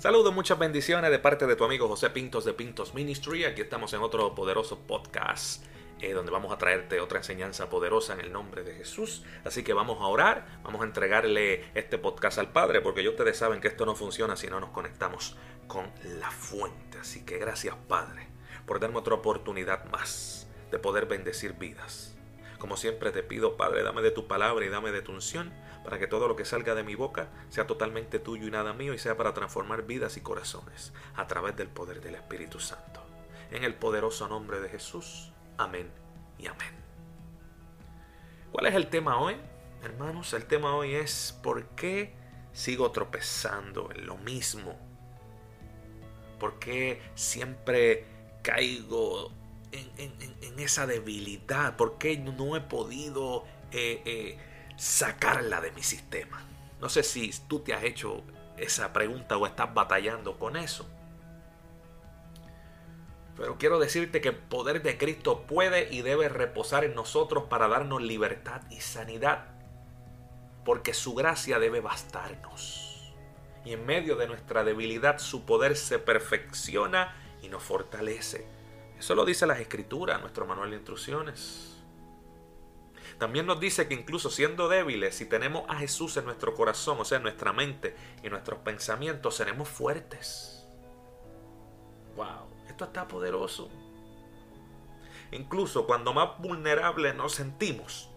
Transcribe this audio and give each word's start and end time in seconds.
Saludos, 0.00 0.32
muchas 0.32 0.58
bendiciones 0.58 1.10
de 1.10 1.18
parte 1.18 1.46
de 1.46 1.56
tu 1.56 1.64
amigo 1.64 1.86
José 1.86 2.08
Pintos 2.08 2.46
de 2.46 2.54
Pintos 2.54 2.94
Ministry. 2.94 3.44
Aquí 3.44 3.60
estamos 3.60 3.92
en 3.92 4.00
otro 4.00 4.34
poderoso 4.34 4.78
podcast 4.78 5.62
eh, 6.00 6.14
donde 6.14 6.32
vamos 6.32 6.50
a 6.54 6.56
traerte 6.56 7.00
otra 7.00 7.18
enseñanza 7.18 7.68
poderosa 7.68 8.14
en 8.14 8.20
el 8.20 8.32
nombre 8.32 8.62
de 8.62 8.76
Jesús. 8.76 9.24
Así 9.44 9.62
que 9.62 9.74
vamos 9.74 10.00
a 10.00 10.06
orar, 10.06 10.62
vamos 10.62 10.80
a 10.80 10.86
entregarle 10.86 11.66
este 11.74 11.98
podcast 11.98 12.38
al 12.38 12.50
Padre 12.50 12.80
porque 12.80 13.04
ya 13.04 13.10
ustedes 13.10 13.36
saben 13.36 13.60
que 13.60 13.68
esto 13.68 13.84
no 13.84 13.94
funciona 13.94 14.36
si 14.36 14.46
no 14.46 14.58
nos 14.58 14.70
conectamos 14.70 15.36
con 15.66 15.92
la 16.18 16.30
fuente. 16.30 16.96
Así 16.98 17.26
que 17.26 17.36
gracias 17.36 17.74
Padre 17.86 18.26
por 18.64 18.80
darme 18.80 18.96
otra 18.96 19.16
oportunidad 19.16 19.84
más 19.90 20.48
de 20.70 20.78
poder 20.78 21.04
bendecir 21.04 21.52
vidas. 21.52 22.16
Como 22.60 22.76
siempre 22.76 23.10
te 23.10 23.22
pido 23.22 23.56
Padre, 23.56 23.82
dame 23.82 24.02
de 24.02 24.10
tu 24.10 24.28
palabra 24.28 24.64
y 24.66 24.68
dame 24.68 24.92
de 24.92 25.00
tu 25.00 25.12
unción 25.12 25.50
para 25.82 25.98
que 25.98 26.06
todo 26.06 26.28
lo 26.28 26.36
que 26.36 26.44
salga 26.44 26.74
de 26.74 26.84
mi 26.84 26.94
boca 26.94 27.30
sea 27.48 27.66
totalmente 27.66 28.18
tuyo 28.18 28.46
y 28.46 28.50
nada 28.50 28.74
mío 28.74 28.92
y 28.92 28.98
sea 28.98 29.16
para 29.16 29.32
transformar 29.32 29.86
vidas 29.86 30.18
y 30.18 30.20
corazones 30.20 30.92
a 31.16 31.26
través 31.26 31.56
del 31.56 31.68
poder 31.68 32.02
del 32.02 32.16
Espíritu 32.16 32.60
Santo. 32.60 33.02
En 33.50 33.64
el 33.64 33.74
poderoso 33.74 34.28
nombre 34.28 34.60
de 34.60 34.68
Jesús. 34.68 35.32
Amén 35.56 35.90
y 36.38 36.48
amén. 36.48 36.74
¿Cuál 38.52 38.66
es 38.66 38.74
el 38.74 38.88
tema 38.88 39.18
hoy? 39.18 39.36
Hermanos, 39.82 40.34
el 40.34 40.44
tema 40.44 40.76
hoy 40.76 40.94
es 40.94 41.38
¿por 41.42 41.64
qué 41.68 42.14
sigo 42.52 42.90
tropezando 42.90 43.90
en 43.90 44.04
lo 44.04 44.18
mismo? 44.18 44.78
¿Por 46.38 46.58
qué 46.58 47.00
siempre 47.14 48.04
caigo 48.42 49.32
en, 49.72 50.58
esa 50.58 50.86
debilidad? 50.86 51.76
¿Por 51.76 51.98
qué 51.98 52.18
no 52.18 52.56
he 52.56 52.60
podido 52.60 53.44
eh, 53.72 54.02
eh, 54.04 54.38
sacarla 54.80 55.60
de 55.60 55.72
mi 55.72 55.82
sistema. 55.82 56.42
No 56.80 56.88
sé 56.88 57.02
si 57.02 57.30
tú 57.48 57.60
te 57.60 57.74
has 57.74 57.84
hecho 57.84 58.22
esa 58.56 58.92
pregunta 58.94 59.36
o 59.36 59.46
estás 59.46 59.72
batallando 59.74 60.38
con 60.38 60.56
eso. 60.56 60.88
Pero 63.36 63.58
quiero 63.58 63.78
decirte 63.78 64.20
que 64.22 64.30
el 64.30 64.36
poder 64.36 64.82
de 64.82 64.96
Cristo 64.96 65.46
puede 65.46 65.92
y 65.92 66.00
debe 66.00 66.30
reposar 66.30 66.84
en 66.84 66.94
nosotros 66.94 67.44
para 67.44 67.68
darnos 67.68 68.02
libertad 68.02 68.62
y 68.70 68.80
sanidad. 68.80 69.48
Porque 70.64 70.94
su 70.94 71.14
gracia 71.14 71.58
debe 71.58 71.80
bastarnos. 71.80 73.14
Y 73.66 73.74
en 73.74 73.84
medio 73.84 74.16
de 74.16 74.26
nuestra 74.26 74.64
debilidad 74.64 75.18
su 75.18 75.44
poder 75.44 75.76
se 75.76 75.98
perfecciona 75.98 77.14
y 77.42 77.48
nos 77.48 77.62
fortalece. 77.62 78.46
Eso 79.00 79.14
lo 79.14 79.24
dice 79.24 79.46
las 79.46 79.60
escrituras, 79.60 80.20
nuestro 80.20 80.46
manual 80.46 80.68
de 80.68 80.76
instrucciones. 80.76 81.74
También 83.18 83.46
nos 83.46 83.58
dice 83.58 83.88
que 83.88 83.94
incluso 83.94 84.28
siendo 84.28 84.68
débiles, 84.68 85.14
si 85.14 85.24
tenemos 85.24 85.64
a 85.68 85.76
Jesús 85.76 86.18
en 86.18 86.26
nuestro 86.26 86.54
corazón, 86.54 86.98
o 87.00 87.04
sea, 87.06 87.16
en 87.16 87.22
nuestra 87.22 87.54
mente 87.54 87.96
y 88.22 88.28
nuestros 88.28 88.58
pensamientos, 88.58 89.36
seremos 89.36 89.70
fuertes. 89.70 90.66
Wow, 92.14 92.50
esto 92.68 92.84
está 92.84 93.08
poderoso. 93.08 93.70
Incluso 95.32 95.86
cuando 95.86 96.12
más 96.12 96.38
vulnerables 96.38 97.14
nos 97.14 97.32
sentimos, 97.32 98.10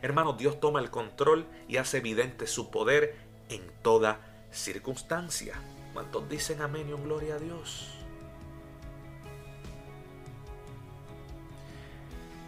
hermanos, 0.00 0.38
Dios 0.38 0.60
toma 0.60 0.80
el 0.80 0.90
control 0.90 1.46
y 1.68 1.76
hace 1.76 1.98
evidente 1.98 2.46
su 2.46 2.70
poder 2.70 3.18
en 3.50 3.70
toda 3.82 4.46
circunstancia. 4.50 5.60
¿Cuántos 5.92 6.26
dicen 6.26 6.62
amén 6.62 6.88
y 6.88 6.94
un 6.94 7.04
gloria 7.04 7.34
a 7.34 7.38
Dios? 7.38 8.05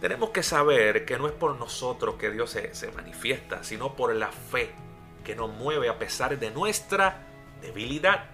Tenemos 0.01 0.29
que 0.29 0.43
saber 0.43 1.03
que 1.03 1.17
no 1.17 1.27
es 1.27 1.33
por 1.33 1.57
nosotros 1.57 2.15
que 2.15 2.31
Dios 2.31 2.51
se, 2.51 2.91
manifiesta, 2.91 3.63
sino 3.63 3.95
por 3.95 4.15
la 4.15 4.31
fe 4.31 4.71
que 5.25 5.35
nos 5.35 5.51
mueve 5.51 5.89
a 5.89 5.99
pesar 5.99 6.39
de 6.39 6.51
nuestra 6.51 7.27
debilidad. 7.61 8.25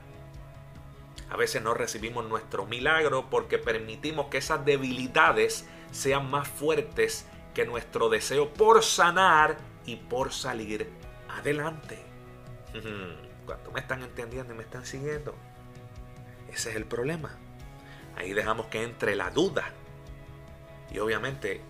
A 1.31 1.37
veces 1.37 1.63
no 1.63 1.73
recibimos 1.73 2.25
nuestro 2.25 2.67
milagro 2.67 3.31
porque 3.31 3.57
permitimos 3.57 4.27
que 4.27 4.37
esas 4.37 4.63
debilidades 4.63 5.67
sean 5.91 6.29
más 6.29 6.47
fuertes 6.47 7.25
que 7.55 7.65
nuestro 7.65 8.09
deseo 8.09 8.53
por 8.53 8.83
sanar 8.83 9.57
y 9.87 9.95
por 9.95 10.31
salir 10.31 10.87
adelante. 11.29 11.97
¿Cuánto 13.47 13.71
me 13.71 13.79
están 13.79 14.03
entendiendo 14.03 14.53
y 14.53 14.57
me 14.57 14.63
están 14.63 14.85
siguiendo? 14.85 15.33
Ese 16.51 16.69
es 16.69 16.75
el 16.75 16.85
problema. 16.85 17.35
Ahí 18.15 18.33
dejamos 18.33 18.67
que 18.67 18.83
entre 18.83 19.15
la 19.15 19.31
duda 19.31 19.73
y 20.91 20.99
obviamente, 20.99 21.61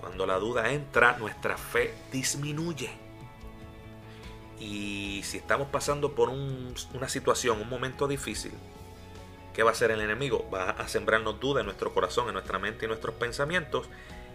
cuando 0.00 0.26
la 0.26 0.38
duda 0.38 0.72
entra, 0.72 1.16
nuestra 1.18 1.56
fe 1.56 1.94
disminuye. 2.12 2.90
Y 4.60 5.22
si 5.24 5.38
estamos 5.38 5.68
pasando 5.68 6.14
por 6.14 6.28
una 6.28 7.08
situación, 7.08 7.60
un 7.60 7.68
momento 7.68 8.06
difícil, 8.06 8.52
¿qué 9.52 9.62
va 9.62 9.70
a 9.70 9.72
hacer 9.72 9.90
el 9.90 10.00
enemigo? 10.00 10.48
Va 10.52 10.70
a 10.70 10.88
sembrarnos 10.88 11.40
duda 11.40 11.60
en 11.60 11.66
nuestro 11.66 11.92
corazón, 11.92 12.28
en 12.28 12.34
nuestra 12.34 12.58
mente 12.58 12.84
y 12.84 12.88
nuestros 12.88 13.14
pensamientos. 13.16 13.88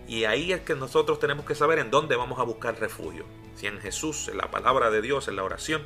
Y 0.07 0.25
ahí 0.25 0.51
es 0.51 0.61
que 0.61 0.75
nosotros 0.75 1.19
tenemos 1.19 1.45
que 1.45 1.55
saber 1.55 1.79
en 1.79 1.91
dónde 1.91 2.15
vamos 2.15 2.39
a 2.39 2.43
buscar 2.43 2.79
refugio. 2.79 3.25
Si 3.55 3.67
en 3.67 3.79
Jesús, 3.79 4.27
en 4.27 4.37
la 4.37 4.49
palabra 4.51 4.89
de 4.89 5.01
Dios, 5.01 5.27
en 5.27 5.35
la 5.35 5.43
oración, 5.43 5.85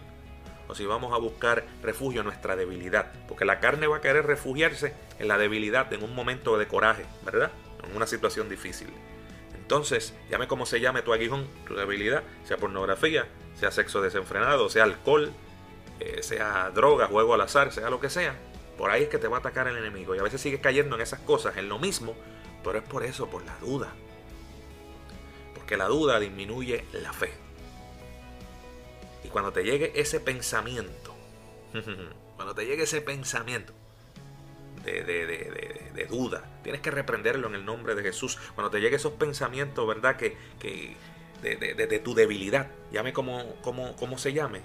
o 0.67 0.75
si 0.75 0.85
vamos 0.85 1.13
a 1.13 1.17
buscar 1.17 1.65
refugio 1.81 2.21
en 2.21 2.27
nuestra 2.27 2.55
debilidad. 2.55 3.11
Porque 3.27 3.45
la 3.45 3.59
carne 3.59 3.87
va 3.87 3.97
a 3.97 4.01
querer 4.01 4.25
refugiarse 4.25 4.93
en 5.19 5.27
la 5.27 5.37
debilidad, 5.37 5.91
en 5.93 6.03
un 6.03 6.15
momento 6.15 6.57
de 6.57 6.67
coraje, 6.67 7.05
¿verdad? 7.25 7.51
En 7.87 7.95
una 7.95 8.07
situación 8.07 8.49
difícil. 8.49 8.89
Entonces, 9.55 10.13
llame 10.29 10.47
como 10.47 10.65
se 10.65 10.79
llame 10.79 11.01
tu 11.01 11.13
aguijón, 11.13 11.47
tu 11.67 11.75
debilidad, 11.75 12.23
sea 12.43 12.57
pornografía, 12.57 13.27
sea 13.55 13.71
sexo 13.71 14.01
desenfrenado, 14.01 14.69
sea 14.69 14.83
alcohol, 14.83 15.31
eh, 15.99 16.21
sea 16.21 16.69
droga, 16.71 17.07
juego 17.07 17.33
al 17.33 17.41
azar, 17.41 17.71
sea 17.71 17.89
lo 17.89 17.99
que 17.99 18.09
sea. 18.09 18.35
Por 18.77 18.89
ahí 18.89 19.03
es 19.03 19.09
que 19.09 19.19
te 19.19 19.27
va 19.27 19.37
a 19.37 19.39
atacar 19.39 19.67
el 19.67 19.77
enemigo. 19.77 20.15
Y 20.15 20.19
a 20.19 20.23
veces 20.23 20.41
sigues 20.41 20.59
cayendo 20.59 20.95
en 20.95 21.01
esas 21.01 21.19
cosas, 21.19 21.57
en 21.57 21.69
lo 21.69 21.79
mismo, 21.79 22.15
pero 22.63 22.77
es 22.79 22.83
por 22.83 23.03
eso, 23.03 23.29
por 23.29 23.45
la 23.45 23.57
duda. 23.59 23.93
Porque 25.53 25.77
la 25.77 25.85
duda 25.85 26.19
disminuye 26.19 26.85
la 26.93 27.13
fe. 27.13 27.31
Y 29.23 29.29
cuando 29.29 29.53
te 29.53 29.63
llegue 29.63 29.93
ese 29.95 30.19
pensamiento, 30.19 31.15
cuando 32.35 32.53
te 32.53 32.65
llegue 32.65 32.83
ese 32.83 33.01
pensamiento, 33.01 33.73
de, 34.83 36.07
duda. 36.09 36.43
Tienes 36.61 36.81
que 36.81 36.91
reprenderlo 36.91 37.47
en 37.47 37.55
el 37.55 37.65
nombre 37.65 37.95
de 37.95 38.03
Jesús. 38.03 38.37
Cuando 38.55 38.69
te 38.69 38.79
lleguen 38.79 38.95
esos 38.95 39.13
pensamientos, 39.13 39.87
¿verdad? 39.87 40.15
Que, 40.15 40.37
que 40.59 40.95
de, 41.41 41.99
tu 41.99 42.13
debilidad, 42.13 42.67
llame 42.91 43.13
como, 43.13 43.55
como, 43.61 44.17
se 44.17 44.33
llame. 44.33 44.61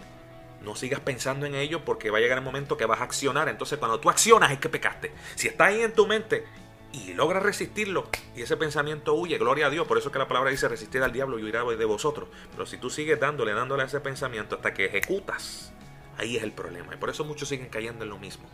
No 0.63 0.75
sigas 0.75 1.01
pensando 1.01 1.47
en 1.47 1.55
ello 1.55 1.85
porque 1.85 2.11
va 2.11 2.19
a 2.19 2.21
llegar 2.21 2.39
el 2.39 2.45
momento 2.45 2.77
que 2.77 2.87
vas 2.87 3.01
a 3.01 3.05
accionar. 3.05 3.49
Entonces 3.49 3.79
cuando 3.79 4.01
tú 4.01 4.11
accionas 4.11 4.51
es 4.51 4.59
que 4.59 4.69
pecaste. 4.69 5.13
Si 5.35 5.49
está 5.49 5.67
ahí 5.67 5.83
en 5.83 5.93
tu 5.93 6.07
mente 6.07 6.45
y 6.93 7.13
logras 7.15 7.43
resistirlo 7.43 8.09
y 8.35 8.43
ese 8.43 8.57
pensamiento 8.57 9.15
huye, 9.15 9.39
gloria 9.39 9.67
a 9.67 9.71
Dios. 9.71 9.87
Por 9.87 9.99
eso 9.99 10.11
que 10.11 10.19
la 10.19 10.27
palabra 10.27 10.51
dice 10.51 10.69
resistir 10.69 11.03
al 11.03 11.13
diablo 11.13 11.39
y 11.39 11.45
huirá 11.45 11.65
de 11.65 11.85
vosotros. 11.85 12.29
Pero 12.51 12.67
si 12.67 12.77
tú 12.77 12.91
sigues 12.91 13.21
dándole, 13.21 13.55
dándole 13.55 13.85
a 13.85 13.87
ese 13.87 14.01
pensamiento 14.01 14.57
hasta 14.57 14.75
que 14.75 14.87
ejecutas, 14.87 15.73
ahí 16.17 16.37
es 16.37 16.43
el 16.43 16.53
problema. 16.53 16.95
Y 16.95 16.97
por 16.99 17.11
eso 17.11 17.25
muchos 17.25 17.49
siguen 17.49 17.69
cayendo 17.69 18.05
en 18.05 18.11
lo 18.11 18.19
mismo. 18.19 18.49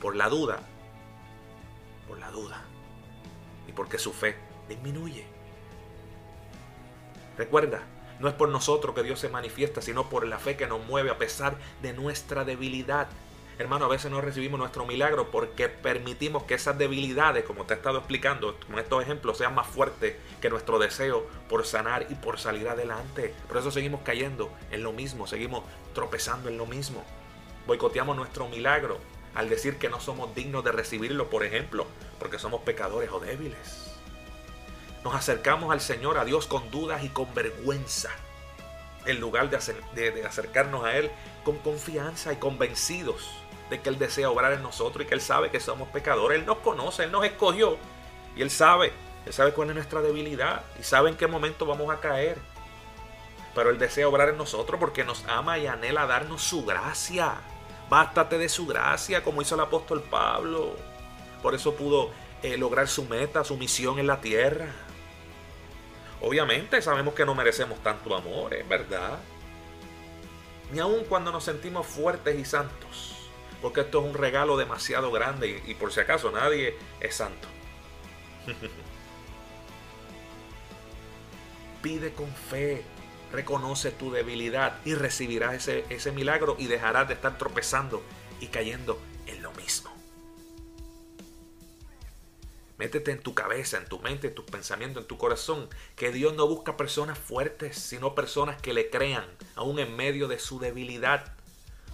Por 0.00 0.16
la 0.16 0.28
duda, 0.28 0.60
por 2.06 2.18
la 2.18 2.30
duda 2.30 2.62
y 3.66 3.72
porque 3.72 3.98
su 3.98 4.12
fe 4.12 4.36
disminuye. 4.68 5.26
Recuerda, 7.36 7.82
no 8.20 8.28
es 8.28 8.34
por 8.34 8.48
nosotros 8.48 8.94
que 8.94 9.02
Dios 9.02 9.18
se 9.20 9.28
manifiesta, 9.28 9.82
sino 9.82 10.08
por 10.08 10.26
la 10.26 10.38
fe 10.38 10.56
que 10.56 10.66
nos 10.66 10.84
mueve 10.86 11.10
a 11.10 11.18
pesar 11.18 11.56
de 11.82 11.92
nuestra 11.92 12.44
debilidad. 12.44 13.08
Hermano, 13.58 13.84
a 13.84 13.88
veces 13.88 14.10
no 14.10 14.20
recibimos 14.20 14.58
nuestro 14.58 14.84
milagro 14.84 15.30
porque 15.30 15.68
permitimos 15.68 16.42
que 16.42 16.54
esas 16.54 16.76
debilidades, 16.76 17.44
como 17.44 17.64
te 17.64 17.74
he 17.74 17.76
estado 17.76 17.98
explicando 17.98 18.58
con 18.66 18.78
estos 18.78 19.02
ejemplos, 19.02 19.38
sean 19.38 19.54
más 19.54 19.66
fuertes 19.66 20.16
que 20.40 20.50
nuestro 20.50 20.78
deseo 20.78 21.26
por 21.48 21.64
sanar 21.64 22.06
y 22.10 22.14
por 22.16 22.38
salir 22.40 22.68
adelante. 22.68 23.32
Por 23.46 23.58
eso 23.58 23.70
seguimos 23.70 24.00
cayendo 24.02 24.50
en 24.72 24.82
lo 24.82 24.92
mismo, 24.92 25.26
seguimos 25.26 25.62
tropezando 25.92 26.48
en 26.48 26.58
lo 26.58 26.66
mismo. 26.66 27.04
Boicoteamos 27.66 28.16
nuestro 28.16 28.48
milagro 28.48 28.98
al 29.34 29.48
decir 29.48 29.78
que 29.78 29.88
no 29.88 30.00
somos 30.00 30.34
dignos 30.34 30.64
de 30.64 30.72
recibirlo, 30.72 31.28
por 31.28 31.44
ejemplo, 31.44 31.86
porque 32.18 32.38
somos 32.38 32.62
pecadores 32.62 33.10
o 33.10 33.20
débiles. 33.20 33.94
Nos 35.02 35.14
acercamos 35.14 35.72
al 35.72 35.80
Señor, 35.80 36.18
a 36.18 36.24
Dios, 36.24 36.46
con 36.46 36.70
dudas 36.70 37.04
y 37.04 37.08
con 37.08 37.32
vergüenza. 37.34 38.10
en 39.06 39.20
lugar 39.20 39.50
de, 39.50 40.24
acercarnos 40.26 40.82
a 40.82 40.96
Él 40.96 41.10
con 41.44 41.58
confianza 41.58 42.32
y 42.32 42.36
convencidos 42.36 43.28
de 43.68 43.82
que 43.82 43.90
Él 43.90 43.98
desea 43.98 44.30
obrar 44.30 44.54
en 44.54 44.62
nosotros 44.62 45.04
y 45.04 45.08
que 45.08 45.14
Él 45.14 45.20
sabe 45.20 45.50
que 45.50 45.60
somos 45.60 45.88
pecadores. 45.88 46.38
Él 46.38 46.46
nos 46.46 46.58
conoce, 46.58 47.04
Él 47.04 47.12
nos 47.12 47.22
escogió 47.26 47.76
y 48.34 48.40
Él 48.40 48.50
sabe, 48.50 48.94
Él 49.26 49.32
sabe 49.34 49.52
cuál 49.52 49.68
es 49.68 49.74
nuestra 49.74 50.00
debilidad 50.00 50.62
y 50.80 50.84
sabe 50.84 51.10
en 51.10 51.16
qué 51.18 51.26
momento 51.26 51.66
vamos 51.66 51.92
a 51.92 52.00
caer. 52.00 52.38
Pero 53.54 53.68
Él 53.68 53.78
desea 53.78 54.08
obrar 54.08 54.30
en 54.30 54.38
nosotros 54.38 54.80
porque 54.80 55.04
nos 55.04 55.22
ama 55.28 55.58
y 55.58 55.66
anhela 55.66 56.06
darnos 56.06 56.42
su 56.42 56.64
gracia. 56.64 57.34
Bástate 57.88 58.38
de 58.38 58.48
su 58.48 58.66
gracia, 58.66 59.22
como 59.22 59.42
hizo 59.42 59.54
el 59.54 59.60
apóstol 59.60 60.02
Pablo. 60.02 60.76
Por 61.42 61.54
eso 61.54 61.74
pudo 61.74 62.10
eh, 62.42 62.56
lograr 62.56 62.88
su 62.88 63.04
meta, 63.04 63.44
su 63.44 63.56
misión 63.56 63.98
en 63.98 64.06
la 64.06 64.20
tierra. 64.20 64.66
Obviamente 66.20 66.80
sabemos 66.80 67.14
que 67.14 67.26
no 67.26 67.34
merecemos 67.34 67.82
tanto 67.82 68.16
amor, 68.16 68.54
es 68.54 68.66
verdad. 68.66 69.18
Ni 70.72 70.78
aun 70.78 71.04
cuando 71.04 71.30
nos 71.30 71.44
sentimos 71.44 71.86
fuertes 71.86 72.38
y 72.38 72.44
santos. 72.44 73.30
Porque 73.60 73.82
esto 73.82 74.00
es 74.00 74.06
un 74.06 74.14
regalo 74.14 74.56
demasiado 74.56 75.10
grande 75.10 75.62
y 75.66 75.74
por 75.74 75.92
si 75.92 76.00
acaso 76.00 76.30
nadie 76.30 76.76
es 77.00 77.14
santo. 77.14 77.48
Pide 81.82 82.12
con 82.12 82.28
fe, 82.28 82.84
reconoce 83.34 83.90
tu 83.90 84.10
debilidad 84.10 84.80
y 84.84 84.94
recibirás 84.94 85.54
ese, 85.54 85.84
ese 85.90 86.12
milagro 86.12 86.56
y 86.58 86.66
dejarás 86.66 87.08
de 87.08 87.14
estar 87.14 87.36
tropezando 87.36 88.02
y 88.40 88.46
cayendo 88.46 88.98
en 89.26 89.42
lo 89.42 89.52
mismo. 89.52 89.94
Métete 92.76 93.12
en 93.12 93.20
tu 93.20 93.34
cabeza, 93.34 93.78
en 93.78 93.86
tu 93.86 94.00
mente, 94.00 94.28
en 94.28 94.34
tus 94.34 94.44
pensamientos, 94.44 95.02
en 95.02 95.08
tu 95.08 95.16
corazón, 95.16 95.68
que 95.94 96.10
Dios 96.10 96.34
no 96.34 96.48
busca 96.48 96.76
personas 96.76 97.18
fuertes, 97.18 97.76
sino 97.78 98.14
personas 98.14 98.60
que 98.60 98.74
le 98.74 98.90
crean, 98.90 99.26
aún 99.54 99.78
en 99.78 99.94
medio 99.94 100.26
de 100.26 100.40
su 100.40 100.58
debilidad. 100.58 101.34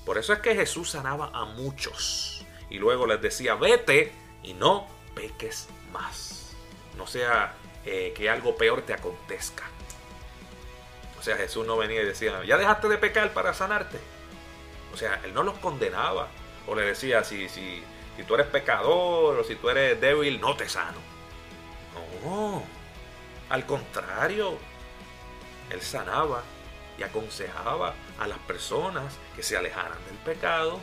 Por 0.06 0.16
eso 0.16 0.32
es 0.32 0.38
que 0.38 0.54
Jesús 0.54 0.90
sanaba 0.90 1.30
a 1.34 1.44
muchos 1.44 2.46
y 2.70 2.78
luego 2.78 3.06
les 3.06 3.20
decía, 3.20 3.56
vete 3.56 4.12
y 4.42 4.54
no 4.54 4.86
peques 5.14 5.68
más. 5.92 6.56
No 6.96 7.06
sea 7.06 7.54
eh, 7.84 8.14
que 8.16 8.30
algo 8.30 8.56
peor 8.56 8.82
te 8.82 8.94
acontezca. 8.94 9.64
O 11.20 11.22
sea, 11.22 11.36
Jesús 11.36 11.66
no 11.66 11.76
venía 11.76 12.00
y 12.00 12.06
decía, 12.06 12.42
ya 12.46 12.56
dejaste 12.56 12.88
de 12.88 12.96
pecar 12.96 13.30
para 13.34 13.52
sanarte. 13.52 13.98
O 14.94 14.96
sea, 14.96 15.20
él 15.22 15.34
no 15.34 15.42
los 15.42 15.58
condenaba. 15.58 16.28
O 16.66 16.74
le 16.74 16.80
decía, 16.82 17.22
si, 17.24 17.46
si, 17.50 17.84
si 18.16 18.22
tú 18.24 18.36
eres 18.36 18.46
pecador 18.46 19.38
o 19.38 19.44
si 19.44 19.54
tú 19.56 19.68
eres 19.68 20.00
débil, 20.00 20.40
no 20.40 20.56
te 20.56 20.66
sano. 20.66 20.96
No, 22.24 22.62
al 23.50 23.66
contrario, 23.66 24.56
él 25.68 25.82
sanaba 25.82 26.42
y 26.96 27.02
aconsejaba 27.02 27.92
a 28.18 28.26
las 28.26 28.38
personas 28.38 29.18
que 29.36 29.42
se 29.42 29.58
alejaran 29.58 30.02
del 30.06 30.16
pecado. 30.24 30.80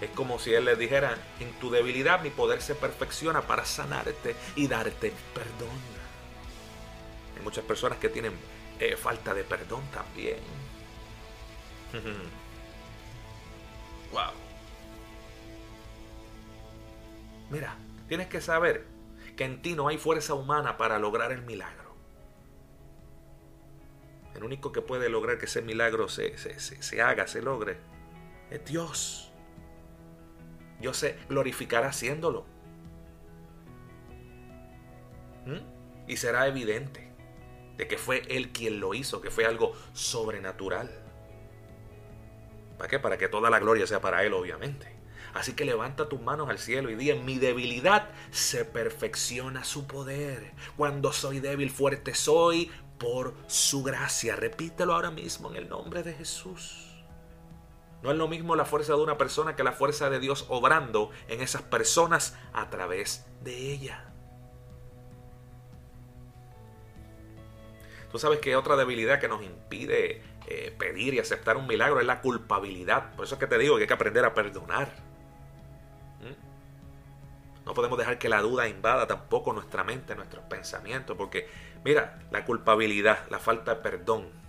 Es 0.00 0.10
como 0.10 0.40
si 0.40 0.54
Él 0.54 0.64
les 0.64 0.78
dijera, 0.78 1.16
en 1.38 1.52
tu 1.60 1.70
debilidad 1.70 2.20
mi 2.20 2.30
poder 2.30 2.62
se 2.62 2.74
perfecciona 2.74 3.42
para 3.42 3.64
sanarte 3.64 4.34
y 4.56 4.66
darte 4.66 5.12
perdón 5.34 6.00
muchas 7.40 7.64
personas 7.64 7.98
que 7.98 8.08
tienen 8.08 8.32
eh, 8.78 8.96
falta 8.96 9.34
de 9.34 9.44
perdón 9.44 9.82
también. 9.92 10.38
wow. 14.12 14.32
Mira, 17.50 17.76
tienes 18.08 18.28
que 18.28 18.40
saber 18.40 18.86
que 19.36 19.44
en 19.44 19.60
ti 19.60 19.74
no 19.74 19.88
hay 19.88 19.98
fuerza 19.98 20.34
humana 20.34 20.76
para 20.76 20.98
lograr 20.98 21.32
el 21.32 21.42
milagro. 21.42 21.94
El 24.34 24.44
único 24.44 24.72
que 24.72 24.80
puede 24.80 25.08
lograr 25.08 25.38
que 25.38 25.46
ese 25.46 25.60
milagro 25.60 26.08
se, 26.08 26.38
se, 26.38 27.02
haga, 27.02 27.26
se 27.26 27.42
logre, 27.42 27.78
es 28.50 28.64
Dios. 28.64 29.32
Dios 30.80 30.96
se 30.96 31.18
glorificará 31.28 31.88
haciéndolo. 31.88 32.46
¿Mm? 35.44 36.08
Y 36.08 36.16
será 36.16 36.46
evidente 36.46 37.09
de 37.80 37.88
que 37.88 37.96
fue 37.96 38.22
Él 38.28 38.52
quien 38.52 38.78
lo 38.78 38.92
hizo, 38.92 39.22
que 39.22 39.30
fue 39.30 39.46
algo 39.46 39.72
sobrenatural. 39.94 40.90
¿Para 42.76 42.90
qué? 42.90 42.98
Para 42.98 43.16
que 43.16 43.26
toda 43.26 43.48
la 43.48 43.58
gloria 43.58 43.86
sea 43.86 44.02
para 44.02 44.22
Él, 44.22 44.34
obviamente. 44.34 44.94
Así 45.32 45.54
que 45.54 45.64
levanta 45.64 46.06
tus 46.06 46.20
manos 46.20 46.50
al 46.50 46.58
cielo 46.58 46.90
y 46.90 46.94
di, 46.94 47.08
en 47.08 47.24
mi 47.24 47.38
debilidad 47.38 48.10
se 48.30 48.66
perfecciona 48.66 49.64
su 49.64 49.86
poder. 49.86 50.52
Cuando 50.76 51.10
soy 51.10 51.40
débil, 51.40 51.70
fuerte 51.70 52.14
soy 52.14 52.70
por 52.98 53.34
su 53.46 53.82
gracia. 53.82 54.36
Repítelo 54.36 54.92
ahora 54.92 55.10
mismo 55.10 55.48
en 55.48 55.56
el 55.56 55.70
nombre 55.70 56.02
de 56.02 56.12
Jesús. 56.12 57.02
No 58.02 58.10
es 58.10 58.18
lo 58.18 58.28
mismo 58.28 58.56
la 58.56 58.66
fuerza 58.66 58.92
de 58.92 59.02
una 59.02 59.16
persona 59.16 59.56
que 59.56 59.64
la 59.64 59.72
fuerza 59.72 60.10
de 60.10 60.20
Dios 60.20 60.44
obrando 60.50 61.10
en 61.28 61.40
esas 61.40 61.62
personas 61.62 62.36
a 62.52 62.68
través 62.68 63.24
de 63.42 63.72
ella. 63.72 64.09
Tú 68.10 68.18
sabes 68.18 68.40
que 68.40 68.56
otra 68.56 68.76
debilidad 68.76 69.20
que 69.20 69.28
nos 69.28 69.42
impide 69.42 70.22
eh, 70.46 70.74
pedir 70.76 71.14
y 71.14 71.18
aceptar 71.20 71.56
un 71.56 71.66
milagro 71.66 72.00
es 72.00 72.06
la 72.06 72.20
culpabilidad. 72.20 73.14
Por 73.14 73.24
eso 73.24 73.36
es 73.36 73.38
que 73.38 73.46
te 73.46 73.58
digo 73.58 73.76
que 73.76 73.82
hay 73.82 73.88
que 73.88 73.94
aprender 73.94 74.24
a 74.24 74.34
perdonar. 74.34 74.88
¿Mm? 76.20 77.66
No 77.66 77.74
podemos 77.74 77.98
dejar 77.98 78.18
que 78.18 78.28
la 78.28 78.40
duda 78.40 78.68
invada 78.68 79.06
tampoco 79.06 79.52
nuestra 79.52 79.84
mente, 79.84 80.16
nuestros 80.16 80.44
pensamientos, 80.44 81.16
porque 81.16 81.48
mira, 81.84 82.18
la 82.32 82.44
culpabilidad, 82.44 83.28
la 83.30 83.38
falta 83.38 83.76
de 83.76 83.80
perdón, 83.80 84.40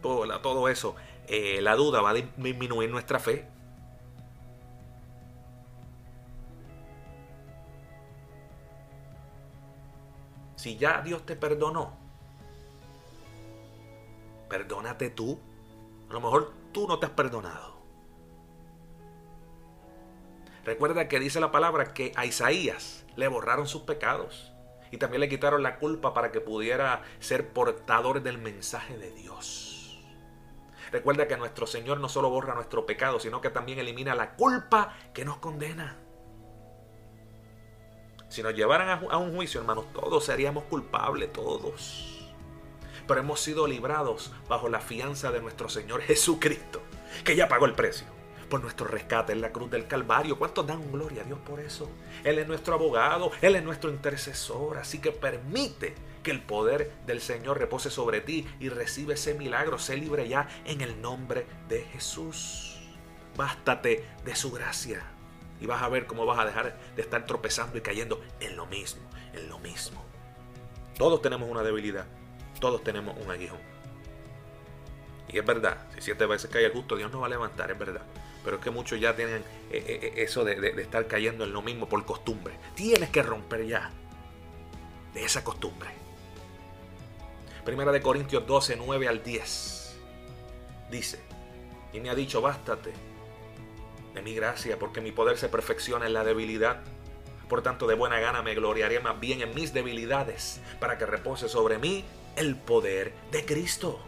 todo, 0.00 0.40
todo, 0.40 0.68
eso, 0.68 0.96
eh, 1.28 1.60
la 1.60 1.74
duda 1.74 2.00
va 2.00 2.10
a 2.10 2.14
disminuir 2.14 2.90
nuestra 2.90 3.18
fe. 3.18 3.46
Si 10.60 10.76
ya 10.76 11.00
Dios 11.00 11.24
te 11.24 11.36
perdonó, 11.36 11.94
perdónate 14.50 15.08
tú. 15.08 15.40
A 16.10 16.12
lo 16.12 16.20
mejor 16.20 16.52
tú 16.70 16.86
no 16.86 16.98
te 16.98 17.06
has 17.06 17.12
perdonado. 17.12 17.78
Recuerda 20.66 21.08
que 21.08 21.18
dice 21.18 21.40
la 21.40 21.50
palabra 21.50 21.94
que 21.94 22.12
a 22.14 22.26
Isaías 22.26 23.06
le 23.16 23.26
borraron 23.26 23.68
sus 23.68 23.84
pecados 23.84 24.52
y 24.90 24.98
también 24.98 25.22
le 25.22 25.30
quitaron 25.30 25.62
la 25.62 25.78
culpa 25.78 26.12
para 26.12 26.30
que 26.30 26.42
pudiera 26.42 27.04
ser 27.20 27.54
portador 27.54 28.22
del 28.22 28.36
mensaje 28.36 28.98
de 28.98 29.12
Dios. 29.12 29.98
Recuerda 30.92 31.26
que 31.26 31.38
nuestro 31.38 31.66
Señor 31.66 32.00
no 32.00 32.10
solo 32.10 32.28
borra 32.28 32.54
nuestro 32.54 32.84
pecado, 32.84 33.18
sino 33.18 33.40
que 33.40 33.48
también 33.48 33.78
elimina 33.78 34.14
la 34.14 34.36
culpa 34.36 34.94
que 35.14 35.24
nos 35.24 35.38
condena. 35.38 35.96
Si 38.30 38.44
nos 38.44 38.54
llevaran 38.54 38.88
a, 39.10 39.18
un 39.18 39.34
juicio, 39.34 39.60
hermanos, 39.60 39.86
todos 39.92 40.24
seríamos 40.24 40.62
culpables, 40.64 41.32
todos. 41.32 42.30
Pero 43.08 43.20
hemos 43.20 43.40
sido 43.40 43.66
librados 43.66 44.30
bajo 44.48 44.68
la 44.68 44.78
fianza 44.78 45.32
de 45.32 45.40
nuestro 45.40 45.68
Señor 45.68 46.00
Jesucristo, 46.02 46.80
que 47.24 47.34
ya 47.34 47.48
pagó 47.48 47.66
el 47.66 47.74
precio 47.74 48.06
por 48.48 48.62
nuestro 48.62 48.86
rescate 48.86 49.32
en 49.32 49.40
la 49.40 49.50
cruz 49.50 49.68
del 49.68 49.88
Calvario. 49.88 50.38
¿Cuántos 50.38 50.64
dan 50.64 50.92
gloria 50.92 51.22
a 51.22 51.24
Dios 51.24 51.40
por 51.40 51.58
eso? 51.58 51.90
Él 52.22 52.38
es 52.38 52.46
nuestro 52.46 52.74
abogado, 52.74 53.32
Él 53.42 53.56
es 53.56 53.64
nuestro 53.64 53.90
intercesor, 53.90 54.78
así 54.78 55.00
que 55.00 55.10
permite 55.10 55.96
que 56.22 56.30
el 56.30 56.40
poder 56.40 56.92
del 57.06 57.20
Señor 57.20 57.58
repose 57.58 57.90
sobre 57.90 58.20
ti 58.20 58.46
y 58.60 58.68
recibe 58.68 59.14
ese 59.14 59.34
milagro, 59.34 59.76
sé 59.80 59.96
libre 59.96 60.28
ya 60.28 60.48
en 60.66 60.82
el 60.82 61.02
nombre 61.02 61.46
de 61.68 61.82
Jesús. 61.82 62.78
Bástate 63.36 64.04
de 64.24 64.36
su 64.36 64.52
gracia 64.52 65.02
y 65.60 65.66
vas 65.66 65.82
a 65.82 65.88
ver 65.88 66.06
cómo 66.06 66.26
vas 66.26 66.38
a 66.38 66.44
dejar 66.44 66.78
de 66.96 67.02
estar 67.02 67.26
tropezando 67.26 67.76
y 67.76 67.80
cayendo 67.80 68.20
en 68.40 68.56
lo 68.56 68.66
mismo, 68.66 69.02
en 69.34 69.48
lo 69.48 69.58
mismo. 69.58 70.02
Todos 70.96 71.20
tenemos 71.22 71.48
una 71.48 71.62
debilidad, 71.62 72.06
todos 72.60 72.82
tenemos 72.82 73.16
un 73.18 73.30
aguijón. 73.30 73.60
Y 75.28 75.38
es 75.38 75.44
verdad, 75.44 75.86
si 75.94 76.00
siete 76.00 76.26
veces 76.26 76.50
cae 76.50 76.64
el 76.64 76.72
justo, 76.72 76.96
Dios 76.96 77.12
no 77.12 77.20
va 77.20 77.26
a 77.26 77.30
levantar, 77.30 77.70
es 77.70 77.78
verdad. 77.78 78.02
Pero 78.42 78.56
es 78.56 78.62
que 78.62 78.70
muchos 78.70 78.98
ya 78.98 79.14
tienen 79.14 79.42
eh, 79.70 79.84
eh, 79.86 79.98
eh, 80.02 80.12
eso 80.16 80.44
de, 80.44 80.60
de 80.60 80.82
estar 80.82 81.06
cayendo 81.06 81.44
en 81.44 81.52
lo 81.52 81.62
mismo 81.62 81.88
por 81.88 82.04
costumbre. 82.04 82.54
Tienes 82.74 83.10
que 83.10 83.22
romper 83.22 83.66
ya 83.66 83.90
de 85.14 85.24
esa 85.24 85.44
costumbre. 85.44 85.90
Primera 87.64 87.92
de 87.92 88.00
Corintios 88.00 88.46
12, 88.46 88.76
9 88.76 89.08
al 89.08 89.22
10. 89.22 89.96
Dice, 90.90 91.20
y 91.92 92.00
me 92.00 92.10
ha 92.10 92.14
dicho, 92.14 92.40
bástate 92.40 92.92
de 94.14 94.22
mi 94.22 94.34
gracia, 94.34 94.78
porque 94.78 95.00
mi 95.00 95.12
poder 95.12 95.38
se 95.38 95.48
perfecciona 95.48 96.06
en 96.06 96.12
la 96.12 96.24
debilidad. 96.24 96.82
Por 97.48 97.62
tanto, 97.62 97.86
de 97.86 97.94
buena 97.94 98.20
gana 98.20 98.42
me 98.42 98.54
gloriaré 98.54 99.00
más 99.00 99.18
bien 99.18 99.42
en 99.42 99.54
mis 99.54 99.72
debilidades, 99.72 100.60
para 100.78 100.98
que 100.98 101.06
repose 101.06 101.48
sobre 101.48 101.78
mí 101.78 102.04
el 102.36 102.56
poder 102.56 103.12
de 103.32 103.44
Cristo. 103.44 104.00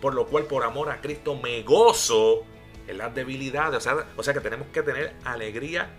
Por 0.00 0.14
lo 0.14 0.26
cual, 0.26 0.44
por 0.44 0.64
amor 0.64 0.90
a 0.90 1.00
Cristo, 1.00 1.36
me 1.36 1.62
gozo 1.62 2.44
en 2.88 2.98
las 2.98 3.14
debilidades. 3.14 3.78
O 3.78 3.80
sea, 3.80 4.06
o 4.16 4.22
sea 4.22 4.34
que 4.34 4.40
tenemos 4.40 4.68
que 4.68 4.82
tener 4.82 5.14
alegría 5.24 5.90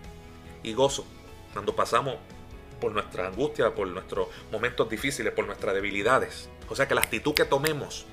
y 0.63 0.73
gozo 0.73 1.05
cuando 1.53 1.75
pasamos 1.75 2.15
por 2.79 2.91
nuestra 2.91 3.27
angustia, 3.27 3.73
por 3.73 3.87
nuestros 3.87 4.27
momentos 4.51 4.89
difíciles, 4.89 5.33
por 5.33 5.45
nuestras 5.45 5.73
debilidades. 5.73 6.49
O 6.67 6.75
sea 6.75 6.87
que 6.87 6.95
la 6.95 7.01
actitud 7.01 7.33
que 7.33 7.45
tomemos 7.45 8.05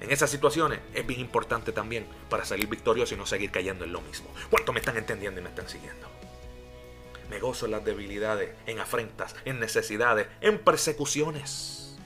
en 0.00 0.12
esas 0.12 0.30
situaciones 0.30 0.78
es 0.94 1.06
bien 1.06 1.20
importante 1.20 1.72
también 1.72 2.06
para 2.30 2.44
salir 2.44 2.68
victorioso 2.68 3.14
y 3.14 3.18
no 3.18 3.26
seguir 3.26 3.50
cayendo 3.50 3.84
en 3.84 3.92
lo 3.92 4.00
mismo. 4.00 4.28
¿Cuánto 4.50 4.72
me 4.72 4.80
están 4.80 4.96
entendiendo 4.96 5.40
y 5.40 5.42
me 5.42 5.50
están 5.50 5.68
siguiendo? 5.68 6.08
Me 7.28 7.40
gozo 7.40 7.66
en 7.66 7.72
las 7.72 7.84
debilidades, 7.84 8.50
en 8.66 8.78
afrentas, 8.78 9.34
en 9.44 9.60
necesidades, 9.60 10.28
en 10.40 10.58
persecuciones, 10.58 11.96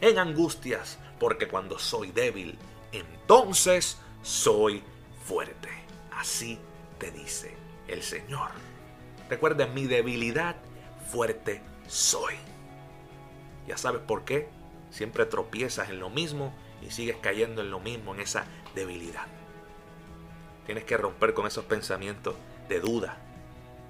en 0.00 0.18
angustias, 0.18 0.98
porque 1.18 1.48
cuando 1.48 1.78
soy 1.78 2.12
débil, 2.12 2.58
entonces 2.92 3.98
soy 4.22 4.82
fuerte. 5.24 5.68
Así 6.12 6.58
te 6.98 7.10
dice 7.10 7.54
el 7.88 8.02
Señor. 8.02 8.50
Recuerda, 9.28 9.66
mi 9.66 9.86
debilidad, 9.86 10.56
fuerte 11.10 11.62
soy. 11.88 12.34
Ya 13.66 13.76
sabes 13.76 14.02
por 14.02 14.24
qué. 14.24 14.48
Siempre 14.90 15.24
tropiezas 15.24 15.88
en 15.88 15.98
lo 15.98 16.10
mismo 16.10 16.54
y 16.86 16.90
sigues 16.90 17.16
cayendo 17.20 17.62
en 17.62 17.70
lo 17.70 17.80
mismo, 17.80 18.14
en 18.14 18.20
esa 18.20 18.44
debilidad. 18.74 19.26
Tienes 20.66 20.84
que 20.84 20.96
romper 20.96 21.34
con 21.34 21.46
esos 21.46 21.64
pensamientos 21.64 22.34
de 22.68 22.80
duda, 22.80 23.16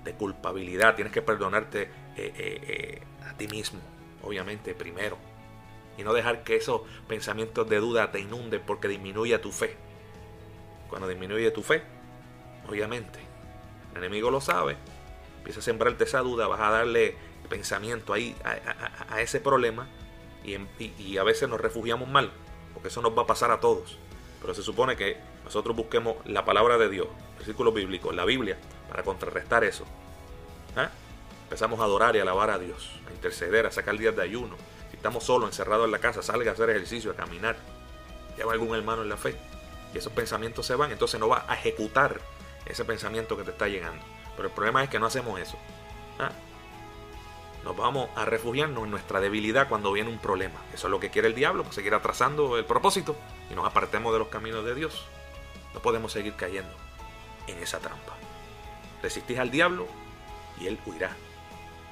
de 0.05 0.15
culpabilidad. 0.15 0.95
Tienes 0.95 1.13
que 1.13 1.23
perdonarte 1.23 1.83
eh, 1.83 1.89
eh, 2.17 2.33
eh, 2.37 3.03
a 3.29 3.35
ti 3.37 3.49
mismo, 3.49 3.81
obviamente, 4.23 4.75
primero. 4.75 5.19
Y 5.99 6.03
no 6.03 6.15
dejar 6.15 6.43
que 6.43 6.57
esos 6.57 6.83
pensamientos 7.07 7.69
de 7.69 7.79
duda 7.79 8.11
te 8.11 8.21
inunden 8.21 8.63
porque 8.67 8.89
disminuye 8.89 9.39
tu 9.39 9.53
fe. 9.53 9.77
Cuando 10.89 11.09
disminuye 11.09 11.51
tu 11.51 11.63
fe, 11.63 11.83
obviamente, 12.69 13.19
el 13.93 13.99
enemigo 13.99 14.31
lo 14.31 14.41
sabe, 14.41 14.77
empieza 15.39 15.61
a 15.61 15.63
sembrarte 15.63 16.05
esa 16.05 16.21
duda, 16.21 16.47
vas 16.49 16.61
a 16.61 16.71
darle 16.71 17.17
pensamiento 17.49 18.15
ahí 18.15 18.35
a, 18.45 19.21
ese 19.21 19.39
problema 19.39 19.87
y, 20.43 20.57
y 20.99 21.19
a 21.19 21.23
veces 21.23 21.51
nos 21.51 21.61
refugiamos 21.61 22.09
mal 22.09 22.33
porque 22.73 22.89
eso 22.89 23.03
nos 23.03 23.17
va 23.17 23.23
a 23.23 23.27
pasar 23.27 23.51
a 23.51 23.61
todos. 23.61 23.99
Pero 24.41 24.55
se 24.55 24.63
supone 24.63 24.97
que 24.97 25.19
nosotros 25.45 25.77
busquemos 25.77 26.17
la 26.25 26.45
palabra 26.45 26.79
de 26.79 26.89
Dios, 26.89 27.07
versículos 27.37 27.73
bíblicos, 27.75 28.15
la 28.15 28.25
Biblia, 28.25 28.59
para 28.89 29.03
contrarrestar 29.03 29.65
eso. 29.65 29.85
¿Ah? 30.77 30.91
Empezamos 31.45 31.81
a 31.81 31.85
adorar 31.85 32.17
y 32.17 32.21
alabar 32.21 32.51
a 32.51 32.59
Dios, 32.59 32.91
a 33.09 33.13
interceder, 33.13 33.67
a 33.67 33.71
sacar 33.71 33.97
días 33.99 34.17
de 34.17 34.23
ayuno. 34.23 34.57
Si 34.91 34.97
estamos 34.97 35.25
solos, 35.25 35.49
encerrados 35.49 35.85
en 35.85 35.93
la 35.93 35.99
casa, 35.99 36.23
salga 36.23 36.51
a 36.51 36.55
hacer 36.55 36.71
ejercicio, 36.71 37.11
a 37.11 37.15
caminar. 37.15 37.57
Lleva 38.37 38.53
algún 38.53 38.75
hermano 38.75 39.03
en 39.03 39.09
la 39.09 39.17
fe. 39.17 39.37
Y 39.95 39.99
esos 39.99 40.13
pensamientos 40.13 40.67
se 40.67 40.75
van, 40.75 40.91
entonces 40.91 41.21
no 41.21 41.29
va 41.29 41.45
a 41.47 41.55
ejecutar 41.55 42.21
ese 42.67 42.85
pensamiento 42.85 43.37
que 43.37 43.45
te 43.45 43.51
está 43.51 43.69
llegando. 43.69 44.03
Pero 44.37 44.49
el 44.49 44.55
problema 44.55 44.83
es 44.83 44.89
que 44.89 44.99
no 44.99 45.07
hacemos 45.07 45.39
eso. 45.39 45.57
¿Ah? 46.19 46.31
Nos 47.65 47.77
vamos 47.77 48.11
a 48.17 48.25
refugiarnos 48.25 48.85
en 48.85 48.91
nuestra 48.91 49.21
debilidad 49.21 49.69
cuando 49.69 49.93
viene 49.93 50.11
un 50.11 50.19
problema. 50.19 50.61
Eso 50.75 50.87
es 50.89 50.91
lo 50.91 51.01
que 51.01 51.11
quiere 51.11 51.29
el 51.29 51.35
diablo, 51.35 51.63
pues 51.63 51.77
seguir 51.77 51.95
atrasando 51.95 52.59
el 52.59 52.65
propósito 52.65 53.17
y 53.51 53.55
nos 53.55 53.67
apartemos 53.67 54.13
de 54.13 54.19
los 54.19 54.29
caminos 54.29 54.65
de 54.65 54.75
Dios. 54.75 55.05
No 55.75 55.81
podemos 55.81 56.13
seguir 56.13 56.35
cayendo 56.35 56.75
en 57.47 57.59
esa 57.59 57.79
trampa. 57.79 58.17
Resistís 59.03 59.39
al 59.39 59.51
diablo 59.51 59.87
y 60.61 60.67
él 60.67 60.79
huirá 60.87 61.17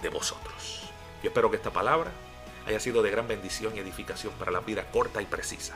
de 0.02 0.08
vosotros. 0.08 0.90
Yo 1.22 1.28
espero 1.28 1.50
que 1.50 1.56
esta 1.56 1.70
palabra 1.70 2.10
haya 2.66 2.80
sido 2.80 3.02
de 3.02 3.10
gran 3.10 3.28
bendición 3.28 3.76
y 3.76 3.80
edificación 3.80 4.32
para 4.34 4.50
la 4.50 4.60
vida 4.60 4.90
corta 4.90 5.22
y 5.22 5.26
precisa. 5.26 5.74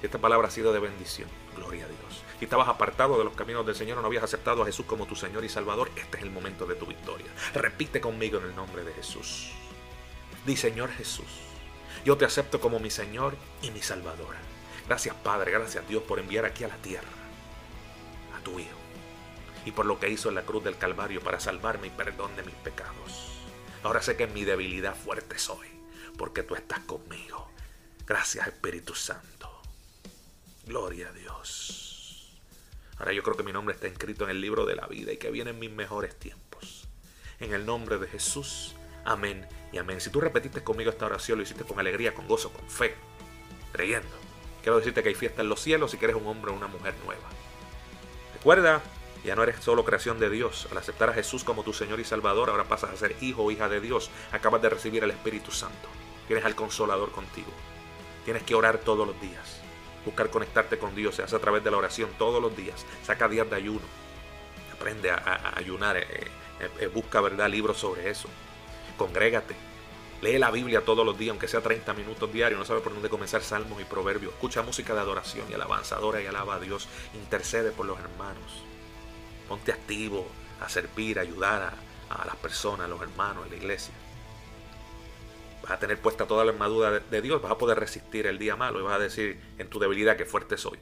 Si 0.00 0.06
esta 0.06 0.18
palabra 0.18 0.48
ha 0.48 0.50
sido 0.50 0.72
de 0.72 0.80
bendición, 0.80 1.28
gloria 1.56 1.84
a 1.84 1.88
Dios. 1.88 2.22
Si 2.38 2.44
estabas 2.44 2.68
apartado 2.68 3.18
de 3.18 3.24
los 3.24 3.34
caminos 3.34 3.66
del 3.66 3.74
Señor 3.74 3.98
o 3.98 4.00
no 4.02 4.06
habías 4.06 4.24
aceptado 4.24 4.62
a 4.62 4.66
Jesús 4.66 4.86
como 4.86 5.06
tu 5.06 5.16
Señor 5.16 5.44
y 5.44 5.48
Salvador, 5.48 5.90
este 5.96 6.18
es 6.18 6.22
el 6.22 6.30
momento 6.30 6.66
de 6.66 6.74
tu 6.74 6.86
victoria. 6.86 7.26
Repite 7.54 8.00
conmigo 8.00 8.38
en 8.38 8.46
el 8.46 8.56
nombre 8.56 8.84
de 8.84 8.92
Jesús. 8.92 9.52
Di 10.44 10.56
Señor 10.56 10.90
Jesús, 10.92 11.26
yo 12.04 12.16
te 12.16 12.24
acepto 12.24 12.60
como 12.60 12.78
mi 12.78 12.90
Señor 12.90 13.36
y 13.62 13.70
mi 13.72 13.82
Salvador. 13.82 14.36
Gracias 14.86 15.16
Padre, 15.16 15.50
gracias 15.50 15.88
Dios 15.88 16.04
por 16.04 16.20
enviar 16.20 16.44
aquí 16.44 16.62
a 16.62 16.68
la 16.68 16.76
tierra 16.76 17.08
a 18.36 18.40
tu 18.44 18.60
Hijo 18.60 18.78
y 19.64 19.72
por 19.72 19.84
lo 19.84 19.98
que 19.98 20.08
hizo 20.08 20.28
en 20.28 20.36
la 20.36 20.42
cruz 20.42 20.62
del 20.62 20.78
Calvario 20.78 21.20
para 21.20 21.40
salvarme 21.40 21.88
y 21.88 21.90
perdón 21.90 22.36
de 22.36 22.44
mis 22.44 22.54
pecados. 22.54 23.42
Ahora 23.82 24.00
sé 24.00 24.16
que 24.16 24.24
en 24.24 24.32
mi 24.32 24.44
debilidad 24.44 24.94
fuerte 24.94 25.38
soy, 25.38 25.66
porque 26.16 26.44
tú 26.44 26.54
estás 26.54 26.80
conmigo. 26.80 27.50
Gracias 28.06 28.46
Espíritu 28.46 28.94
Santo. 28.94 29.35
Gloria 30.66 31.10
a 31.10 31.12
Dios. 31.12 32.36
Ahora 32.98 33.12
yo 33.12 33.22
creo 33.22 33.36
que 33.36 33.44
mi 33.44 33.52
nombre 33.52 33.72
está 33.72 33.86
escrito 33.86 34.24
en 34.24 34.30
el 34.30 34.40
libro 34.40 34.66
de 34.66 34.74
la 34.74 34.88
vida 34.88 35.12
y 35.12 35.16
que 35.16 35.30
vienen 35.30 35.60
mis 35.60 35.70
mejores 35.70 36.16
tiempos. 36.16 36.88
En 37.38 37.54
el 37.54 37.64
nombre 37.64 37.98
de 37.98 38.08
Jesús. 38.08 38.74
Amén 39.04 39.46
y 39.72 39.78
amén. 39.78 40.00
Si 40.00 40.10
tú 40.10 40.20
repetiste 40.20 40.64
conmigo 40.64 40.90
esta 40.90 41.06
oración, 41.06 41.38
lo 41.38 41.44
hiciste 41.44 41.62
con 41.62 41.78
alegría, 41.78 42.14
con 42.14 42.26
gozo, 42.26 42.50
con 42.50 42.68
fe, 42.68 42.96
creyendo. 43.70 44.10
Quiero 44.60 44.78
decirte 44.78 45.04
que 45.04 45.10
hay 45.10 45.14
fiesta 45.14 45.42
en 45.42 45.48
los 45.48 45.60
cielos 45.60 45.92
si 45.92 45.98
eres 46.02 46.16
un 46.16 46.26
hombre 46.26 46.50
o 46.50 46.54
una 46.54 46.66
mujer 46.66 46.94
nueva. 47.04 47.28
Recuerda, 48.34 48.82
ya 49.24 49.36
no 49.36 49.44
eres 49.44 49.62
solo 49.62 49.84
creación 49.84 50.18
de 50.18 50.30
Dios. 50.30 50.66
Al 50.72 50.78
aceptar 50.78 51.10
a 51.10 51.14
Jesús 51.14 51.44
como 51.44 51.62
tu 51.62 51.72
Señor 51.72 52.00
y 52.00 52.04
Salvador, 52.04 52.50
ahora 52.50 52.64
pasas 52.64 52.90
a 52.90 52.96
ser 52.96 53.14
hijo 53.20 53.44
o 53.44 53.52
hija 53.52 53.68
de 53.68 53.80
Dios. 53.80 54.10
Acabas 54.32 54.62
de 54.62 54.70
recibir 54.70 55.04
el 55.04 55.12
Espíritu 55.12 55.52
Santo. 55.52 55.88
Tienes 56.26 56.44
al 56.44 56.56
Consolador 56.56 57.12
contigo. 57.12 57.52
Tienes 58.24 58.42
que 58.42 58.56
orar 58.56 58.78
todos 58.78 59.06
los 59.06 59.20
días 59.20 59.60
buscar 60.06 60.30
conectarte 60.30 60.78
con 60.78 60.94
Dios 60.94 61.16
se 61.16 61.24
hace 61.24 61.36
a 61.36 61.40
través 61.40 61.62
de 61.62 61.70
la 61.70 61.76
oración 61.76 62.08
todos 62.16 62.40
los 62.40 62.56
días. 62.56 62.86
Saca 63.02 63.28
días 63.28 63.50
de 63.50 63.56
ayuno. 63.56 63.82
Aprende 64.72 65.10
a, 65.10 65.52
ayunar. 65.56 65.96
Eh, 65.98 66.06
eh, 66.60 66.70
eh, 66.80 66.86
busca 66.86 67.20
verdad 67.20 67.50
libros 67.50 67.76
sobre 67.76 68.08
eso. 68.08 68.28
Congrégate. 68.96 69.54
Lee 70.22 70.38
la 70.38 70.50
Biblia 70.50 70.82
todos 70.82 71.04
los 71.04 71.18
días, 71.18 71.32
aunque 71.32 71.48
sea 71.48 71.60
30 71.60 71.92
minutos 71.92 72.32
diarios. 72.32 72.58
No 72.58 72.64
sabe 72.64 72.80
por 72.80 72.94
dónde 72.94 73.10
comenzar 73.10 73.42
salmos 73.42 73.80
y 73.82 73.84
proverbios. 73.84 74.32
Escucha 74.32 74.62
música 74.62 74.94
de 74.94 75.00
adoración 75.00 75.50
y 75.50 75.54
alabanza. 75.54 75.96
Adora 75.96 76.22
y 76.22 76.26
alaba 76.26 76.54
a 76.54 76.60
Dios. 76.60 76.88
Intercede 77.12 77.72
por 77.72 77.84
los 77.84 77.98
hermanos. 77.98 78.62
Ponte 79.48 79.72
activo 79.72 80.26
a 80.60 80.68
servir, 80.68 81.18
a 81.18 81.22
ayudar 81.22 81.74
a, 82.08 82.22
a 82.22 82.24
las 82.24 82.36
personas, 82.36 82.86
a 82.86 82.88
los 82.88 83.02
hermanos, 83.02 83.44
a 83.44 83.48
la 83.48 83.56
iglesia 83.56 83.92
vas 85.66 85.72
a 85.72 85.78
tener 85.80 85.98
puesta 85.98 86.28
toda 86.28 86.44
la 86.44 86.52
armadura 86.52 87.00
de 87.00 87.22
Dios, 87.22 87.42
vas 87.42 87.50
a 87.50 87.58
poder 87.58 87.80
resistir 87.80 88.28
el 88.28 88.38
día 88.38 88.54
malo 88.54 88.78
y 88.78 88.84
vas 88.84 88.94
a 88.94 88.98
decir 89.00 89.40
en 89.58 89.68
tu 89.68 89.80
debilidad 89.80 90.16
que 90.16 90.24
fuerte 90.24 90.56
soy. 90.56 90.78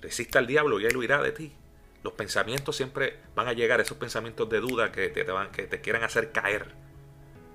Resista 0.00 0.40
al 0.40 0.48
diablo 0.48 0.80
y 0.80 0.86
él 0.86 0.96
huirá 0.96 1.22
de 1.22 1.30
ti. 1.30 1.52
Los 2.02 2.14
pensamientos 2.14 2.74
siempre 2.74 3.20
van 3.36 3.46
a 3.46 3.52
llegar, 3.52 3.80
esos 3.80 3.96
pensamientos 3.96 4.48
de 4.48 4.58
duda 4.58 4.90
que 4.90 5.08
te, 5.08 5.22
van, 5.22 5.52
que 5.52 5.68
te 5.68 5.80
quieran 5.80 6.02
hacer 6.02 6.32
caer. 6.32 6.74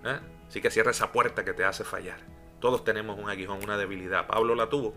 ¿eh? 0.06 0.20
Así 0.48 0.62
que 0.62 0.72
cierra 0.72 0.92
esa 0.92 1.12
puerta 1.12 1.44
que 1.44 1.52
te 1.52 1.66
hace 1.66 1.84
fallar. 1.84 2.20
Todos 2.62 2.86
tenemos 2.86 3.20
un 3.20 3.30
aguijón, 3.30 3.62
una 3.62 3.78
debilidad. 3.78 4.26
Pablo 4.26 4.56
la 4.56 4.70
tuvo. 4.70 4.96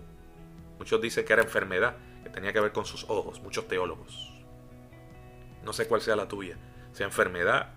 Muchos 0.78 1.00
dicen 1.00 1.24
que 1.24 1.32
era 1.32 1.42
enfermedad, 1.42 1.96
que 2.22 2.30
tenía 2.30 2.52
que 2.52 2.60
ver 2.60 2.70
con 2.70 2.84
sus 2.84 3.06
ojos, 3.08 3.40
muchos 3.40 3.66
teólogos. 3.66 4.32
No 5.64 5.72
sé 5.72 5.88
cuál 5.88 6.00
sea 6.00 6.14
la 6.14 6.28
tuya. 6.28 6.58
Sea 6.92 7.06
enfermedad, 7.06 7.74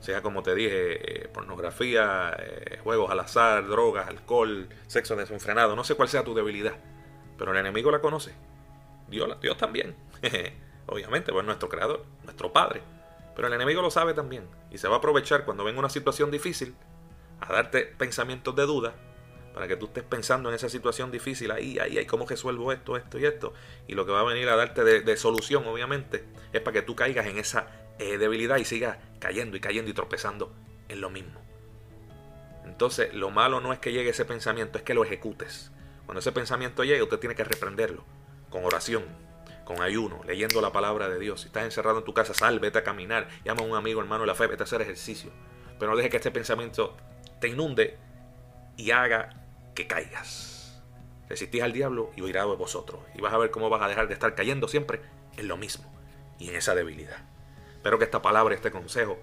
sea 0.00 0.22
como 0.22 0.42
te 0.42 0.54
dije, 0.54 1.24
eh, 1.24 1.28
pornografía, 1.28 2.34
eh, 2.38 2.78
juegos 2.82 3.10
al 3.10 3.20
azar, 3.20 3.68
drogas, 3.68 4.08
alcohol, 4.08 4.68
sexo 4.86 5.14
desenfrenado, 5.14 5.76
no 5.76 5.84
sé 5.84 5.94
cuál 5.94 6.08
sea 6.08 6.24
tu 6.24 6.34
debilidad, 6.34 6.74
pero 7.38 7.52
el 7.52 7.58
enemigo 7.58 7.90
la 7.90 8.00
conoce. 8.00 8.34
Dios, 9.08 9.40
Dios 9.40 9.56
también, 9.58 9.94
obviamente, 10.86 11.32
pues 11.32 11.44
nuestro 11.44 11.68
creador, 11.68 12.04
nuestro 12.24 12.52
padre, 12.52 12.80
pero 13.36 13.48
el 13.48 13.54
enemigo 13.54 13.82
lo 13.82 13.90
sabe 13.90 14.14
también 14.14 14.48
y 14.70 14.78
se 14.78 14.88
va 14.88 14.96
a 14.96 14.98
aprovechar 14.98 15.44
cuando 15.44 15.64
venga 15.64 15.78
una 15.78 15.90
situación 15.90 16.30
difícil 16.30 16.74
a 17.40 17.52
darte 17.52 17.82
pensamientos 17.82 18.56
de 18.56 18.64
duda 18.64 18.94
para 19.52 19.66
que 19.66 19.76
tú 19.76 19.86
estés 19.86 20.04
pensando 20.04 20.48
en 20.48 20.54
esa 20.54 20.68
situación 20.68 21.10
difícil, 21.10 21.50
ahí, 21.50 21.78
ahí, 21.78 21.98
ahí, 21.98 22.06
cómo 22.06 22.24
resuelvo 22.24 22.72
esto, 22.72 22.96
esto 22.96 23.18
y 23.18 23.24
esto. 23.24 23.52
Y 23.88 23.94
lo 23.94 24.06
que 24.06 24.12
va 24.12 24.20
a 24.20 24.24
venir 24.24 24.48
a 24.48 24.54
darte 24.54 24.84
de 24.84 25.16
solución, 25.16 25.66
obviamente, 25.66 26.24
es 26.52 26.60
para 26.60 26.74
que 26.74 26.82
tú 26.82 26.94
caigas 26.94 27.26
en 27.26 27.36
esa 27.36 27.66
eh, 28.00 28.16
debilidad 28.16 28.56
y 28.56 28.64
siga 28.64 28.98
cayendo 29.18 29.58
y 29.58 29.60
cayendo 29.60 29.90
y 29.90 29.94
tropezando 29.94 30.54
en 30.88 31.02
lo 31.02 31.10
mismo. 31.10 31.38
Entonces, 32.64 33.12
lo 33.12 33.30
malo 33.30 33.60
no 33.60 33.74
es 33.74 33.78
que 33.78 33.92
llegue 33.92 34.08
ese 34.08 34.24
pensamiento, 34.24 34.78
es 34.78 34.84
que 34.84 34.94
lo 34.94 35.04
ejecutes. 35.04 35.70
Cuando 36.06 36.20
ese 36.20 36.32
pensamiento 36.32 36.82
llegue, 36.82 37.02
usted 37.02 37.18
tiene 37.18 37.34
que 37.34 37.44
reprenderlo 37.44 38.02
con 38.48 38.64
oración, 38.64 39.04
con 39.66 39.82
ayuno, 39.82 40.22
leyendo 40.24 40.62
la 40.62 40.72
palabra 40.72 41.10
de 41.10 41.18
Dios. 41.18 41.42
Si 41.42 41.48
estás 41.48 41.64
encerrado 41.64 41.98
en 41.98 42.04
tu 42.06 42.14
casa, 42.14 42.32
sal, 42.32 42.58
vete 42.58 42.78
a 42.78 42.84
caminar, 42.84 43.28
llama 43.44 43.64
a 43.64 43.66
un 43.66 43.76
amigo, 43.76 44.00
hermano 44.00 44.22
de 44.22 44.28
la 44.28 44.34
fe, 44.34 44.46
vete 44.46 44.62
a 44.62 44.64
hacer 44.64 44.80
ejercicio. 44.80 45.30
Pero 45.78 45.90
no 45.90 45.96
deje 45.98 46.08
que 46.08 46.16
este 46.16 46.30
pensamiento 46.30 46.96
te 47.38 47.48
inunde 47.48 47.98
y 48.78 48.92
haga 48.92 49.44
que 49.74 49.86
caigas. 49.86 50.82
Resistís 51.28 51.62
al 51.62 51.74
diablo 51.74 52.12
y 52.16 52.22
oirá 52.22 52.46
de 52.46 52.56
vosotros. 52.56 53.02
Y 53.14 53.20
vas 53.20 53.34
a 53.34 53.38
ver 53.38 53.50
cómo 53.50 53.68
vas 53.68 53.82
a 53.82 53.88
dejar 53.88 54.08
de 54.08 54.14
estar 54.14 54.34
cayendo 54.34 54.68
siempre 54.68 55.02
en 55.36 55.48
lo 55.48 55.58
mismo 55.58 55.84
y 56.38 56.48
en 56.48 56.56
esa 56.56 56.74
debilidad. 56.74 57.28
Espero 57.80 57.98
que 57.98 58.04
esta 58.04 58.20
palabra, 58.20 58.54
este 58.54 58.70
consejo 58.70 59.18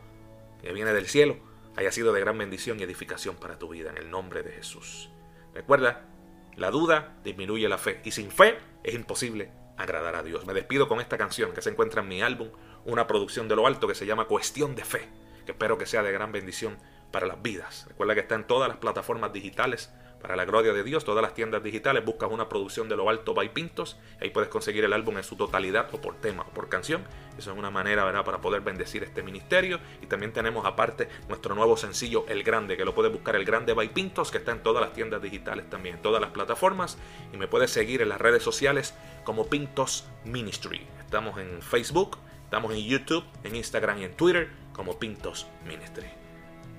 que 0.63 0.73
viene 0.73 0.91
del 0.91 1.07
cielo, 1.07 1.37
haya 1.75 1.91
sido 1.91 2.11
de 2.11 2.19
gran 2.19 2.39
bendición 2.39 2.79
y 2.79 2.83
edificación 2.83 3.35
para 3.35 3.59
tu 3.59 3.69
vida 3.69 3.91
en 3.91 3.99
el 3.99 4.09
nombre 4.09 4.41
de 4.41 4.51
Jesús. 4.51 5.11
Recuerda, 5.53 6.07
la 6.55 6.71
duda 6.71 7.19
disminuye 7.23 7.69
la 7.69 7.77
fe 7.77 8.01
y 8.03 8.09
sin 8.09 8.31
fe 8.31 8.57
es 8.83 8.95
imposible 8.95 9.51
agradar 9.77 10.15
a 10.15 10.23
Dios. 10.23 10.47
Me 10.47 10.55
despido 10.55 10.87
con 10.87 10.99
esta 10.99 11.19
canción 11.19 11.53
que 11.53 11.61
se 11.61 11.69
encuentra 11.69 12.01
en 12.01 12.07
mi 12.07 12.23
álbum, 12.23 12.49
una 12.83 13.05
producción 13.05 13.47
de 13.47 13.55
lo 13.55 13.67
alto 13.67 13.87
que 13.87 13.93
se 13.93 14.07
llama 14.07 14.25
Cuestión 14.25 14.73
de 14.73 14.83
Fe. 14.83 15.07
que 15.45 15.51
espero 15.51 15.77
que 15.77 15.85
sea 15.85 16.01
de 16.01 16.11
gran 16.11 16.31
bendición 16.31 16.79
para 17.11 17.27
las 17.27 17.39
vidas. 17.43 17.85
Recuerda 17.89 18.15
que 18.15 18.21
está 18.21 18.33
en 18.33 18.47
todas 18.47 18.69
las 18.69 18.79
plataformas 18.79 19.31
digitales 19.33 19.91
para 20.21 20.35
la 20.35 20.45
gloria 20.45 20.73
de 20.73 20.83
Dios, 20.83 21.05
todas 21.05 21.21
las 21.21 21.33
tiendas 21.33 21.63
digitales, 21.63 22.03
buscas 22.03 22.31
una 22.31 22.49
producción 22.49 22.89
de 22.89 22.95
lo 22.95 23.09
alto 23.09 23.33
by 23.33 23.53
Pintos, 23.53 23.97
ahí 24.19 24.29
puedes 24.29 24.49
conseguir 24.49 24.83
el 24.83 24.93
álbum 24.93 25.17
en 25.17 25.23
su 25.23 25.35
totalidad 25.35 25.87
o 25.93 26.01
por 26.01 26.15
tema 26.15 26.43
o 26.43 26.53
por 26.53 26.69
canción. 26.69 27.03
Eso 27.37 27.51
es 27.51 27.57
una 27.57 27.69
manera 27.69 28.03
¿verdad? 28.03 28.25
para 28.25 28.41
poder 28.41 28.61
bendecir 28.61 29.03
este 29.03 29.21
ministerio. 29.21 29.79
Y 30.01 30.07
también 30.07 30.33
tenemos 30.33 30.65
aparte 30.65 31.07
nuestro 31.29 31.53
nuevo 31.53 31.77
sencillo 31.77 32.25
El 32.27 32.43
Grande, 32.43 32.77
que 32.77 32.85
lo 32.85 32.95
puedes 32.95 33.11
buscar 33.11 33.35
El 33.35 33.45
Grande 33.45 33.73
by 33.73 33.93
Pintos, 33.93 34.31
que 34.31 34.39
está 34.39 34.51
en 34.51 34.63
todas 34.63 34.81
las 34.81 34.93
tiendas 34.93 35.21
digitales 35.21 35.69
también, 35.69 35.95
en 35.95 36.01
todas 36.01 36.19
las 36.19 36.31
plataformas. 36.31 36.97
Y 37.33 37.37
me 37.37 37.47
puedes 37.47 37.71
seguir 37.71 38.01
en 38.01 38.09
las 38.09 38.19
redes 38.19 38.41
sociales 38.41 38.95
como 39.23 39.47
Pintos 39.47 40.07
Ministry. 40.25 40.85
Estamos 40.99 41.37
en 41.39 41.61
Facebook, 41.61 42.17
estamos 42.43 42.73
en 42.73 42.79
YouTube, 42.79 43.23
en 43.43 43.55
Instagram 43.55 43.99
y 43.99 44.05
en 44.05 44.13
Twitter 44.13 44.49
como 44.73 44.97
Pintos 44.97 45.47
Ministry. 45.65 46.07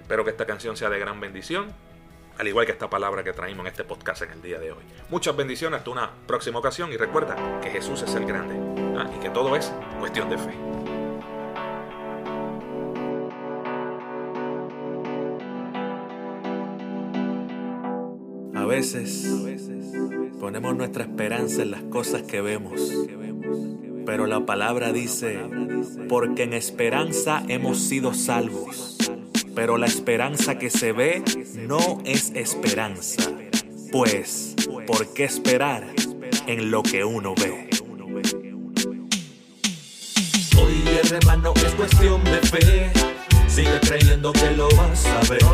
Espero 0.01 0.25
que 0.25 0.31
esta 0.31 0.47
canción 0.47 0.77
sea 0.77 0.91
de 0.91 0.99
gran 0.99 1.21
bendición 1.21 1.73
al 2.39 2.47
igual 2.47 2.67
que 2.67 2.73
esta 2.73 2.89
palabra 2.89 3.25
que 3.25 3.33
traímos 3.33 3.67
en 3.67 3.73
este 3.73 3.85
podcast 3.85 4.23
en 4.23 4.31
el 4.31 4.41
día 4.41 4.59
de 4.59 4.71
hoy. 4.71 4.83
Muchas 5.11 5.37
bendiciones, 5.37 5.79
hasta 5.79 5.91
una 5.91 6.11
próxima 6.27 6.61
ocasión 6.61 6.93
y 6.93 6.97
recuerda 6.97 7.61
que 7.61 7.71
Jesús 7.71 8.03
es 8.03 8.15
el 8.15 8.25
grande 8.25 8.55
¿ah? 8.97 9.11
y 9.15 9.21
que 9.21 9.31
todo 9.31 9.57
es 9.57 9.73
cuestión 9.99 10.31
de 10.31 10.39
fe. 10.39 10.55
A 18.55 18.65
veces 18.65 19.27
ponemos 20.39 20.77
nuestra 20.77 21.05
esperanza 21.05 21.63
en 21.63 21.73
las 21.73 21.83
cosas 21.85 22.23
que 22.23 22.41
vemos, 22.41 22.93
pero 24.07 24.27
la 24.27 24.47
palabra 24.47 24.93
dice, 24.93 25.41
porque 26.09 26.45
en 26.45 26.53
esperanza 26.53 27.43
hemos 27.49 27.79
sido 27.79 28.15
salvos 28.15 28.98
pero 29.59 29.77
la 29.77 29.87
esperanza 29.87 30.57
que 30.57 30.71
se 30.71 30.93
ve 30.93 31.21
no 31.57 32.01
es 32.05 32.31
esperanza. 32.37 33.29
Pues, 33.91 34.55
¿por 34.87 35.13
qué 35.15 35.25
esperar 35.25 35.85
en 36.47 36.71
lo 36.71 36.85
que 36.85 37.03
uno 37.03 37.35
ve? 37.35 37.69
Hoy 40.57 40.85
hermano 41.11 41.53
es 41.57 41.75
cuestión 41.75 42.23
de 42.23 42.39
fe. 42.39 42.93
Sigue 43.49 43.81
creyendo 43.81 44.33
que 44.33 44.49
lo 44.53 44.69
vas 44.77 45.05
a 45.07 45.29
ver. 45.29 45.45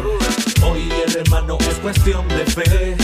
Hoy 0.62 0.86
hermano 1.16 1.56
es 1.58 1.76
cuestión 1.76 2.28
de 2.28 2.44
fe. 2.44 2.96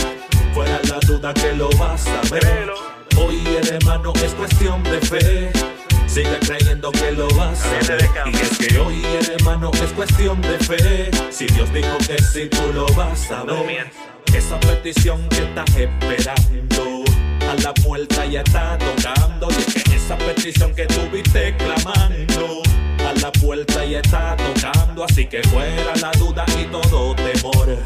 Fuera 0.53 0.79
la 0.87 0.99
duda 0.99 1.33
que 1.33 1.51
lo 1.53 1.71
vas 1.79 2.05
a 2.05 2.21
ver. 2.29 2.69
Hoy 3.17 3.41
hermano 3.71 4.13
es 4.23 4.35
cuestión 4.35 4.83
de 4.83 5.01
fe. 5.01 5.80
Sigue 6.11 6.37
creyendo 6.39 6.91
que 6.91 7.13
lo 7.13 7.25
vas 7.35 7.65
a 7.65 7.69
ver. 7.93 8.09
Y 8.25 8.35
es 8.35 8.57
que 8.57 8.77
hoy, 8.79 9.01
hermano, 9.33 9.71
es 9.81 9.93
cuestión 9.93 10.41
de 10.41 10.59
fe. 10.59 11.09
Si 11.29 11.45
Dios 11.45 11.71
dijo 11.71 11.97
que 11.99 12.21
sí, 12.21 12.49
tú 12.49 12.73
lo 12.73 12.85
vas 12.95 13.31
a 13.31 13.45
ver. 13.45 13.89
Esa 14.35 14.59
petición 14.59 15.25
que 15.29 15.43
estás 15.43 15.73
esperando 15.73 17.05
a 17.49 17.55
la 17.63 17.73
puerta 17.75 18.25
ya 18.25 18.41
está 18.41 18.77
tocando. 18.77 19.47
Y 19.51 19.77
es 19.77 19.83
que 19.85 19.95
esa 19.95 20.17
petición 20.17 20.75
que 20.75 20.85
tuviste 20.87 21.55
clamando 21.55 22.61
a 23.07 23.13
la 23.21 23.31
puerta 23.31 23.85
ya 23.85 23.99
está 23.99 24.35
tocando. 24.35 25.05
Así 25.05 25.25
que 25.27 25.41
fuera 25.43 25.95
la 26.01 26.11
duda 26.19 26.43
y 26.61 26.65
todo 26.65 27.15
temor. 27.15 27.77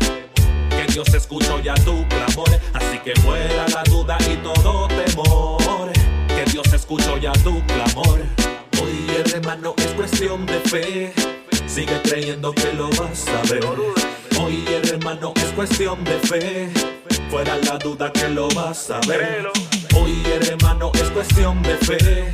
Que 0.71 0.91
Dios 0.91 1.13
escuchó 1.13 1.59
ya 1.59 1.75
tu 1.75 2.03
clamor. 2.07 2.49
Así 2.73 2.97
que 3.03 3.13
fuera 3.21 3.67
la 3.67 3.83
duda 3.83 4.17
y 4.27 4.35
todo 4.37 4.87
temor 4.87 5.64
Dios 6.55 6.71
escuchó 6.71 7.17
ya 7.17 7.33
tu 7.43 7.61
clamor. 7.65 8.21
Hoy 8.81 9.05
el 9.13 9.33
hermano 9.33 9.73
es 9.75 9.87
cuestión 9.87 10.45
de 10.45 10.61
fe. 10.61 11.13
Sigue 11.67 12.01
creyendo 12.01 12.53
que 12.53 12.71
lo 12.71 12.89
vas 12.91 13.27
a 13.27 13.41
ver. 13.51 13.65
Hoy 14.39 14.63
el 14.69 14.87
hermano 14.87 15.33
es 15.35 15.51
cuestión 15.51 16.01
de 16.05 16.17
fe. 16.19 16.69
Fuera 17.29 17.57
la 17.57 17.77
duda 17.77 18.09
que 18.13 18.29
lo 18.29 18.47
vas 18.55 18.89
a 18.89 19.01
ver. 19.01 19.49
Hoy 19.97 20.23
el 20.33 20.47
hermano 20.47 20.91
es 20.93 21.09
cuestión 21.09 21.61
de 21.61 21.75
fe. 21.75 22.31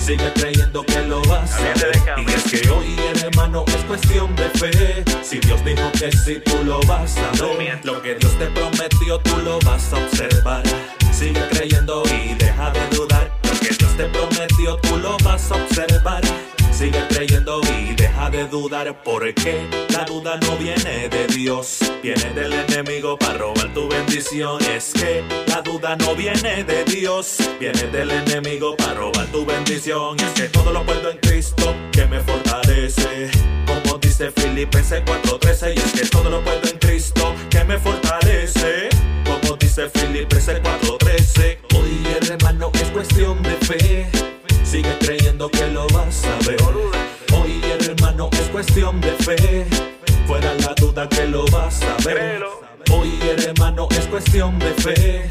Sigue 0.00 0.32
creyendo 0.32 0.82
que 0.82 1.02
lo 1.02 1.22
vas 1.28 1.54
a 1.54 1.62
ver. 1.62 2.24
Y 2.26 2.28
es 2.28 2.42
que 2.50 2.68
hoy 2.70 2.96
hermano 3.22 3.64
es 3.68 3.84
cuestión 3.84 4.34
de 4.34 4.48
fe. 4.50 5.04
Si 5.22 5.38
Dios 5.38 5.64
dijo 5.64 5.92
que 5.92 6.10
sí, 6.10 6.42
tú 6.44 6.64
lo 6.64 6.80
vas 6.88 7.16
a 7.18 7.30
ver. 7.40 7.78
Lo 7.84 8.02
que 8.02 8.16
Dios 8.16 8.36
te 8.36 8.46
prometió, 8.46 9.20
tú 9.20 9.36
lo 9.44 9.60
vas 9.60 9.92
a 9.92 9.96
observar. 9.98 10.64
Sigue 11.12 11.46
creyendo 11.50 12.02
y 12.06 12.34
deja 12.34 12.70
de 12.72 12.96
dudar 12.96 13.39
que 13.60 13.74
Dios 13.74 13.96
te 13.96 14.04
prometió, 14.04 14.76
tú 14.78 14.96
lo 14.96 15.16
vas 15.24 15.50
a 15.50 15.56
observar. 15.56 16.22
Sigue 16.72 17.06
creyendo 17.08 17.60
y 17.78 17.94
deja 17.94 18.30
de 18.30 18.46
dudar 18.46 19.02
porque 19.02 19.66
la 19.90 20.04
duda 20.04 20.38
no 20.40 20.56
viene 20.56 21.10
de 21.10 21.26
Dios, 21.26 21.78
viene 22.02 22.32
del 22.32 22.52
enemigo 22.54 23.18
para 23.18 23.36
robar 23.36 23.74
tu 23.74 23.86
bendición. 23.86 24.58
Es 24.64 24.92
que 24.94 25.22
la 25.46 25.60
duda 25.60 25.96
no 25.96 26.14
viene 26.14 26.64
de 26.64 26.84
Dios, 26.84 27.36
viene 27.58 27.82
del 27.88 28.10
enemigo 28.10 28.76
para 28.76 28.94
robar 28.94 29.26
tu 29.26 29.44
bendición. 29.44 30.16
es 30.20 30.40
que 30.40 30.48
todo 30.48 30.72
lo 30.72 30.84
puedo 30.86 31.10
en 31.10 31.18
Cristo 31.18 31.74
que 31.92 32.06
me 32.06 32.20
fortalece. 32.20 33.30
Como 33.66 33.98
dice 33.98 34.30
Filipenses 34.30 35.02
4:13, 35.04 35.74
y 35.74 35.78
es 35.78 35.92
que 35.92 36.08
todo 36.08 36.30
lo 36.30 36.42
puedo 36.42 36.62
en 36.66 36.78
Cristo 36.78 37.34
que 37.50 37.62
me 37.64 37.78
fortalece. 37.78 38.88
Dice 39.58 39.88
Filipenses 39.90 40.60
4:13, 40.62 41.58
hoy 41.74 42.06
el 42.20 42.30
hermano 42.30 42.70
es 42.74 42.88
cuestión 42.90 43.42
de 43.42 43.56
fe. 43.66 44.06
Sigue 44.62 44.96
creyendo 44.98 45.50
que 45.50 45.66
lo 45.68 45.86
vas 45.88 46.24
a 46.24 46.48
ver. 46.48 46.62
Hoy 47.32 47.60
el 47.64 47.90
hermano 47.90 48.30
es 48.32 48.48
cuestión 48.48 49.00
de 49.00 49.12
fe. 49.12 49.66
Fuera 50.26 50.54
la 50.54 50.74
duda 50.74 51.08
que 51.08 51.26
lo 51.26 51.44
vas 51.46 51.82
a 51.82 51.96
ver. 52.04 52.44
Hoy 52.92 53.12
hermano 53.22 53.88
es 53.90 54.06
cuestión 54.06 54.58
de 54.58 54.72
fe. 54.74 55.26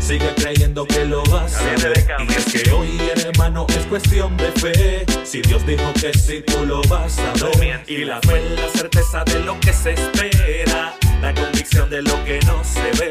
Sigue 0.00 0.34
creyendo 0.34 0.84
que 0.84 1.04
lo 1.04 1.22
vas 1.24 1.54
a 1.56 1.88
ver. 1.88 2.04
Y 2.28 2.32
es 2.32 2.44
que 2.52 2.70
hoy 2.72 2.98
hermano 3.14 3.66
es 3.68 3.86
cuestión 3.86 4.36
de 4.36 4.50
fe. 4.52 5.06
Si 5.24 5.42
Dios 5.42 5.64
dijo 5.64 5.92
que 6.00 6.12
sí, 6.12 6.42
tú 6.44 6.66
lo 6.66 6.82
vas 6.88 7.18
a 7.18 7.32
ver. 7.58 7.84
Y 7.86 8.04
la 8.04 8.20
fe 8.20 8.54
es 8.54 8.60
la 8.60 8.68
certeza 8.68 9.24
de 9.24 9.40
lo 9.40 9.58
que 9.60 9.72
se 9.72 9.92
espera. 9.92 10.96
La 11.22 11.32
convicción 11.34 11.88
de 11.88 12.02
lo 12.02 12.24
que 12.24 12.40
no 12.46 12.64
se 12.64 12.90
ve. 12.98 13.10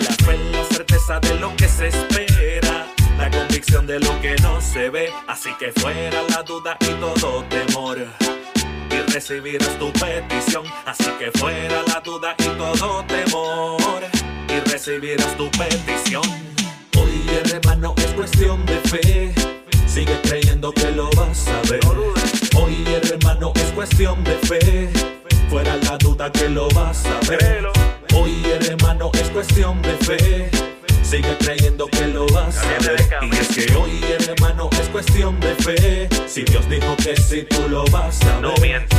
La 0.00 0.26
fe 0.26 0.38
la 0.52 0.64
certeza 0.64 1.20
de 1.20 1.34
lo 1.36 1.54
que 1.56 1.68
se 1.68 1.88
espera 1.88 2.88
la 3.18 3.30
convicción 3.30 3.86
de 3.86 3.98
lo 3.98 4.20
que 4.20 4.36
no 4.36 4.60
se 4.60 4.90
ve. 4.90 5.10
Así 5.26 5.50
que 5.58 5.72
fuera 5.72 6.22
la 6.30 6.42
duda 6.42 6.76
y 6.80 6.92
todo 7.00 7.44
temor. 7.44 7.98
Y 8.90 9.12
recibirás 9.12 9.78
tu 9.78 9.92
petición. 9.92 10.64
Así 10.86 11.10
que 11.18 11.30
fuera 11.38 11.82
la 11.88 12.00
duda 12.00 12.34
y 12.38 12.48
todo 12.56 13.04
temor. 13.06 14.02
Y 14.48 14.70
recibirás 14.70 15.36
tu 15.36 15.50
petición. 15.50 16.22
Hoy 16.96 17.22
el 17.42 17.50
hermano 17.50 17.94
es 17.96 18.12
cuestión 18.12 18.64
de 18.66 18.78
fe. 18.88 19.34
Sigue 19.86 20.20
creyendo 20.22 20.72
que 20.72 20.90
lo 20.92 21.10
vas 21.10 21.48
a 21.48 21.60
ver. 21.70 21.80
Hoy 22.56 22.84
el 22.86 23.12
hermano 23.12 23.52
es 23.56 23.72
cuestión 23.72 24.22
de 24.22 24.38
fe. 24.46 24.90
Fuera 25.50 25.76
la 25.76 25.98
duda 25.98 26.30
que 26.30 26.48
lo 26.48 26.68
vas 26.70 27.04
a 27.06 27.30
ver. 27.30 27.68
Hoy 28.20 28.42
el 28.44 28.66
hermano 28.66 29.10
es 29.14 29.30
cuestión 29.30 29.80
de 29.82 29.92
fe 30.04 30.50
Sigue 31.02 31.38
creyendo 31.38 31.86
que 31.86 32.06
lo 32.08 32.26
vas 32.26 32.58
a 32.58 32.68
ver. 32.86 33.08
Y 33.22 33.34
es 33.34 33.48
que 33.48 33.74
hoy 33.74 33.98
hermano 34.28 34.68
es 34.72 34.88
cuestión 34.88 35.40
de 35.40 35.54
fe. 35.54 36.08
Si 36.26 36.42
Dios 36.42 36.68
dijo 36.68 36.94
que 36.96 37.16
sí, 37.16 37.46
tú 37.48 37.68
lo 37.68 37.84
vas 37.86 38.20
a 38.22 38.34
ver. 38.34 38.42
No 38.42 38.54
mientes. 38.60 38.98